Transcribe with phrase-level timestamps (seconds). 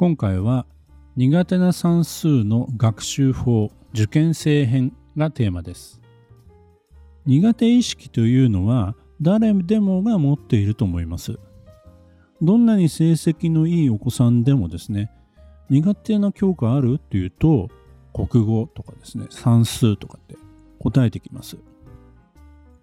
[0.00, 0.64] 今回は
[1.14, 6.00] 苦手な算数の学習法受験生編がテーマです。
[7.26, 11.38] 苦手意識というのは誰でもが持っていると思います。
[12.40, 15.12] どんなに成績のいいお子さんでもですね
[15.68, 17.68] 苦手な教科あるっていうと
[18.14, 20.36] 国語とかですね算数とかって
[20.78, 21.58] 答えてきます。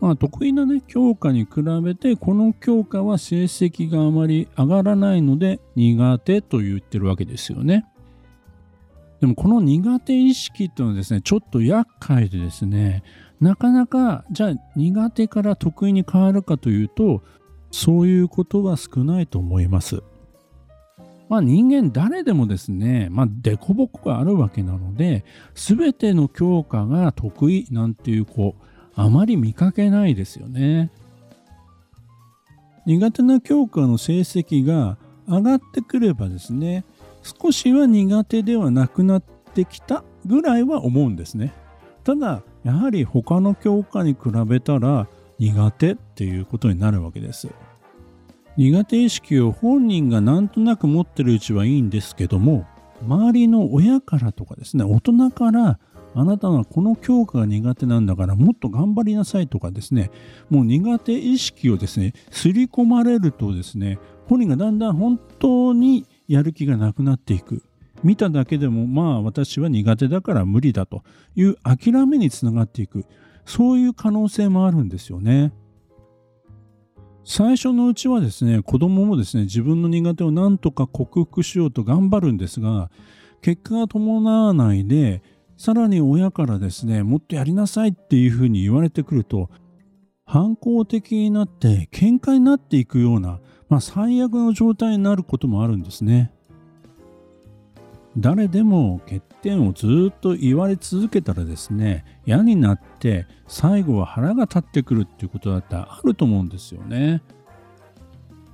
[0.00, 7.84] まあ、得意なね、教科に比べて、この教科は成績があまり上がらないので苦手と言ってるわけですよね。
[9.20, 13.02] でもこの苦手意識っていうのはですね、ちょっと厄介でですね、
[13.40, 17.22] なかなか、じゃあ苦手から得意に変わるかというと、
[17.70, 20.02] そういうことは少ないと思います。
[21.28, 28.64] まあ人間誰でもですね、まあ凸凹があるわけなので、全ての教科が得意なんていうこう、
[28.94, 30.90] あまり見かけないですよね。
[32.86, 34.96] 苦手な教科の成績が
[35.28, 36.84] 上がってくればですね
[37.22, 39.22] 少しは苦手ではなくなっ
[39.54, 41.52] てきたぐらいは思うんですね。
[42.04, 45.06] ただやはり他の教科に比べたら
[45.38, 47.48] 苦手っていうことになるわけです。
[48.56, 52.66] 苦手意識を本人がなんとなく持ってるうちはいいんですけども
[53.02, 55.78] 周りの親からとかですね大人から
[56.14, 60.10] あなたはこの教科が苦手なんだからもっと頑張りなさいとかですね
[60.48, 67.62] もう苦手意識をですね刷り込まれるとですね本人がだんだん本当にやる気がなくなっていく
[68.02, 71.02] 見ただけでもまあ私は苦手だから無理だと
[71.36, 73.04] いう諦めにつながっていく
[73.44, 75.52] そういう可能性もあるんですよね。
[77.24, 82.90] 最初のうちはですね子供もですね自分の苦手を何とか克服しようと頑張るんですが
[83.42, 85.22] 結果が伴わないで
[85.60, 89.50] さらに親からですねもっとやりなさいっていうふうに言われてくると
[90.24, 96.32] 反抗的になって喧嘩になっていくような、まあ、最悪の状態になることもあるんですね。
[98.16, 107.22] 誰でも欠点をずっと言われ続けたらですね嫌になって最後は腹が立ってくるっていうことだってあると思うんですよね。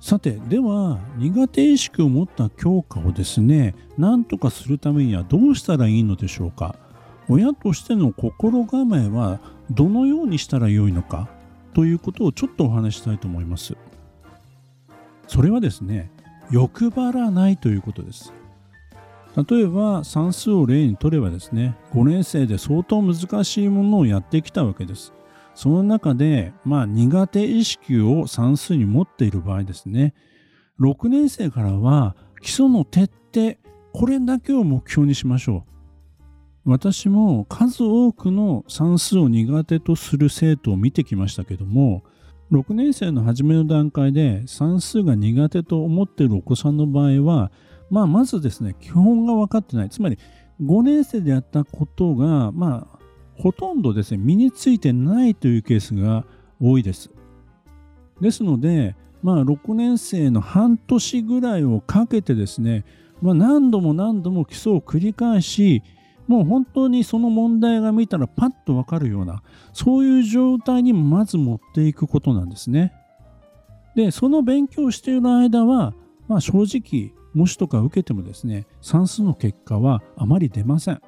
[0.00, 6.76] さてでは苦手意識を持った教科をですね何とかするためにはどうしたらいいのでしょうか？
[7.28, 9.40] 親としての心構えは
[9.70, 11.28] どのようにしたらよいのか
[11.74, 13.76] ということをちょっとお話したいと思います。
[15.26, 16.10] それはですね、
[16.50, 18.32] 欲張らないということです。
[19.48, 25.12] 例えば算数を例にとればですね、5年生で相当難しいものをやってきたわけです。
[25.54, 30.14] その中で、まあ苦手意識を算数に持っている場合ですね、
[30.80, 33.56] 6年生からは基礎の徹底、
[33.92, 35.73] これだけを目標にしましょう。
[36.64, 42.02] 私も数多くの算数を苦手とする生徒を見てきましたけども
[42.52, 47.50] 6年生の初めの段階で算数が苦手と思っているお子さんの場合は、
[47.90, 49.90] まあ、まずですね基本が分かってない。
[49.90, 50.18] つまり
[50.62, 52.98] 5年生でやったことが、まあ、
[53.36, 56.24] ほとんどですね身についてないというケースが
[56.60, 57.10] 多いです。
[58.20, 62.84] ですので、まあ、6年生の半年ぐらいをかけてですね、
[63.20, 65.82] まあ、何度も何度も基礎を繰り返し
[66.26, 69.42] もう本当にその問題が見たらパッとわかるような
[69.72, 72.92] そういう状態にまず持っていくことなんですね。
[73.94, 75.94] でその勉強している間は、
[76.26, 81.00] まあ、正直模試とか受けてもですね算数の結果はあまり出ません。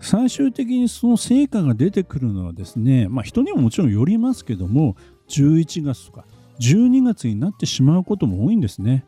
[0.00, 4.94] 最終的にその成果が出てくるのはですね、まあ、人にももちろんよりますけども
[5.28, 6.26] 11月とか
[6.60, 9.04] 12月になってしまうことも多いんですね。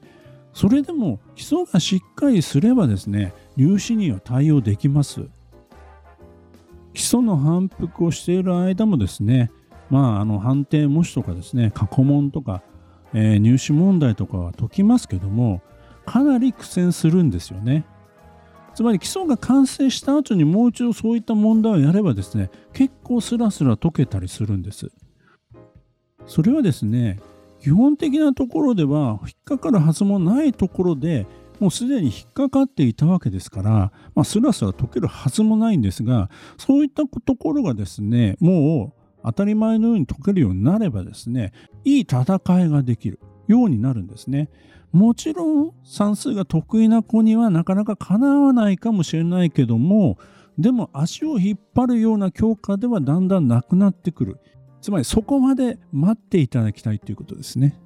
[0.54, 5.28] それでも基礎がしっかりすればですね入試には対応できます。
[6.94, 9.50] 基礎の反復をしている間もですね
[9.90, 12.62] まああの判定模試とかですね過去問とか、
[13.12, 15.60] えー、入試問題とかは解きますけども
[16.06, 17.84] かなり苦戦するんですよね。
[18.74, 24.88] つまり基礎が完成した後にもう一度そういった問題をやればですね結構スラスラ解けたりするんです。
[26.26, 27.18] それはですね
[27.60, 31.26] 基本的なところでは引っかかるはずもないところで
[31.60, 33.70] もうすでに引っかかっていたわけですから、
[34.14, 41.52] まあ、スラスラ解けるはずもないんですがそういったところがですねもう当たり前のように解けるようになればですね
[41.84, 42.24] いい戦
[42.60, 44.50] いができるようになるんですね。
[44.92, 50.16] もちろん算数が得意な子にはなかなかかなわないかもしれないけども
[50.58, 54.40] でも足を引っ張るような教科ではだんだんなくなってくる
[54.80, 57.78] つまりそこまで待っていただきたいということですね。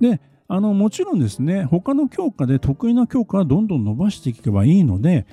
[0.00, 5.26] であのもちろんですね他の教科で得意な教科はどんどん伸ばしていけばいいので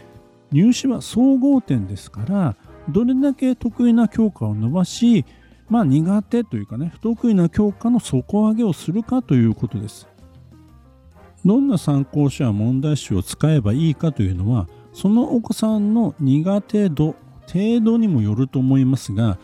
[0.52, 2.56] 入試は総合点ですから
[2.90, 5.26] どれだけ得意な教科を伸ばし
[5.70, 10.08] まあ苦手というかね不得意な教科の底上げをするかということです。
[11.46, 17.16] どんな参考書や問題集を使えばいいかというのはそのお子さんの苦手度
[17.48, 19.38] 程度にもよると思いますが、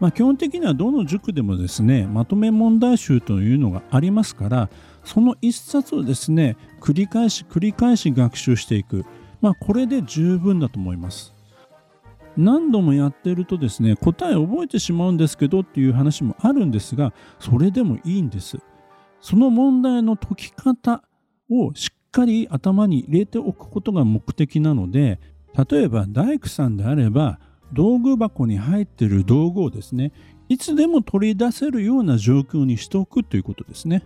[0.00, 4.68] まあ、基本的にはどの塾でもですねまとめ問題集というのがありますから
[5.06, 9.06] その一冊をですね繰り返し繰り返し学習していく、
[9.40, 11.32] まあ、これで十分だと思います。
[12.36, 18.58] 何度もやってるとですね答え覚えてしまうんですけどっていう話もあるんですがそれでもいいんです。
[19.22, 21.02] その問題の解き方
[21.50, 25.18] をしっかり頭に入れておくことが目的なので
[25.70, 27.38] 例えば大工さんであれば
[27.72, 30.12] 道具箱に入っている道具をですね
[30.48, 34.04] いつでも取り出せるような状況にしておくということですね。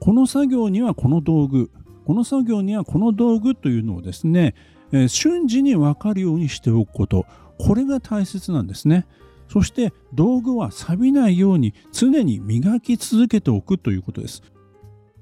[0.00, 1.70] この作業にはこの道具
[2.04, 4.56] この作業にはこの道具というのをですね、
[4.90, 7.24] え、瞬時に分かるようにしておくこと。
[7.58, 9.06] これが大切なんですね。
[9.48, 14.42] そして道具は錆びないように常に磨き続けておくということです。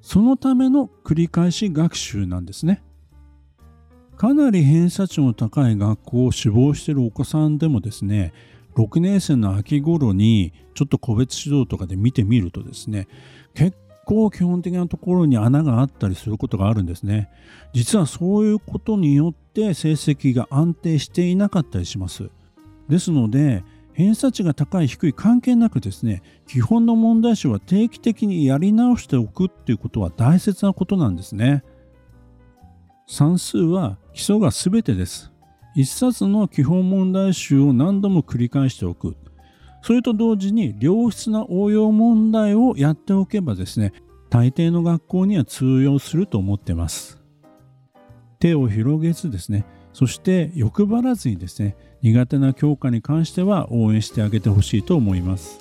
[0.00, 2.82] そのための繰り返し学習なんですね。
[4.16, 8.32] かなり偏差値の高い学校を志望しているお子さんでもですね、
[8.76, 13.08] 6年生の秋頃にちょっと個別指導とかで見てみるとですね、
[13.54, 13.76] 結
[14.08, 17.28] 構基本的なところに穴があったりすることがあるんですね。
[17.74, 22.30] 実はそういうことによって成績が安定していなかったりします。
[22.88, 23.62] ですので、
[23.92, 31.64] 偏差値が高い低い関係なくですね基本の問題集は定期的にやり直しておくっていうことは大切なことなんですね
[33.08, 35.32] 算数は基礎が全てです
[35.74, 39.16] 一冊の基本問題集を何度も繰り返しておく
[39.82, 43.92] それと同時に良質な応用問題をやっておけばですね
[44.30, 47.18] 大抵の学校には通用すると思ってます。
[48.38, 55.60] 手を広げずですねそして欲張らずにですね苦手な教科に関しては応援してあげてほしいと思います。